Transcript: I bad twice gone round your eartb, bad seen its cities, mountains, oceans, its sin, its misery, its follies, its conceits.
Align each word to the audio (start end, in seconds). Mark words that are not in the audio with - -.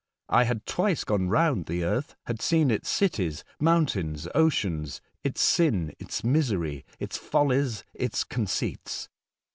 I 0.29 0.43
bad 0.45 0.65
twice 0.65 1.03
gone 1.03 1.27
round 1.29 1.69
your 1.69 2.01
eartb, 2.01 2.15
bad 2.25 2.41
seen 2.41 2.71
its 2.71 2.89
cities, 2.89 3.43
mountains, 3.59 4.27
oceans, 4.33 4.99
its 5.23 5.41
sin, 5.43 5.93
its 5.99 6.23
misery, 6.23 6.85
its 6.97 7.17
follies, 7.19 7.83
its 7.93 8.23
conceits. 8.23 9.09